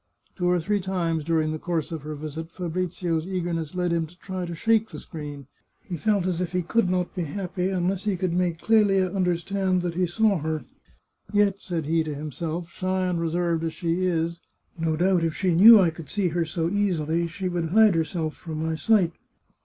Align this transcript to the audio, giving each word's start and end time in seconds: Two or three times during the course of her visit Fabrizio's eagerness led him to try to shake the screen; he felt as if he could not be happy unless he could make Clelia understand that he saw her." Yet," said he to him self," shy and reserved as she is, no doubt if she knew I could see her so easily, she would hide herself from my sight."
Two 0.35 0.47
or 0.49 0.59
three 0.59 0.79
times 0.81 1.23
during 1.23 1.51
the 1.51 1.59
course 1.59 1.91
of 1.91 2.01
her 2.01 2.15
visit 2.15 2.49
Fabrizio's 2.49 3.27
eagerness 3.27 3.75
led 3.75 3.93
him 3.93 4.07
to 4.07 4.17
try 4.17 4.47
to 4.47 4.55
shake 4.55 4.89
the 4.89 4.99
screen; 4.99 5.45
he 5.83 5.95
felt 5.95 6.25
as 6.25 6.41
if 6.41 6.53
he 6.53 6.63
could 6.63 6.89
not 6.89 7.13
be 7.13 7.21
happy 7.25 7.69
unless 7.69 8.05
he 8.05 8.17
could 8.17 8.33
make 8.33 8.59
Clelia 8.61 9.11
understand 9.15 9.83
that 9.83 9.93
he 9.93 10.07
saw 10.07 10.39
her." 10.39 10.65
Yet," 11.31 11.61
said 11.61 11.85
he 11.85 12.03
to 12.03 12.15
him 12.15 12.31
self," 12.31 12.67
shy 12.71 13.05
and 13.05 13.21
reserved 13.21 13.63
as 13.63 13.73
she 13.73 14.05
is, 14.07 14.39
no 14.75 14.95
doubt 14.95 15.23
if 15.23 15.35
she 15.35 15.53
knew 15.53 15.79
I 15.79 15.91
could 15.91 16.09
see 16.09 16.29
her 16.29 16.45
so 16.45 16.67
easily, 16.67 17.27
she 17.27 17.47
would 17.47 17.69
hide 17.69 17.93
herself 17.93 18.35
from 18.35 18.63
my 18.65 18.73
sight." 18.73 19.11